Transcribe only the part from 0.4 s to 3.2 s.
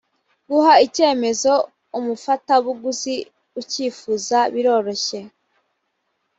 guha icyemezo umufatabuguzi